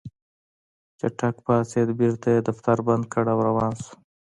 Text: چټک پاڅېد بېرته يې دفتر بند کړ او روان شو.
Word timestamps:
چټک 0.99 1.35
پاڅېد 1.45 1.89
بېرته 1.99 2.27
يې 2.35 2.39
دفتر 2.47 2.77
بند 2.87 3.03
کړ 3.13 3.25
او 3.33 3.39
روان 3.47 3.73
شو. 3.83 3.93